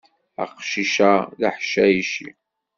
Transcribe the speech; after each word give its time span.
Aqcic-a 0.43 1.13
d 1.39 1.41
aḥcayci. 1.49 2.29